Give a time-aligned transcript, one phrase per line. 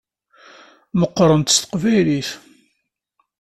[0.99, 2.29] Meqqṛen-d s teqbaylit.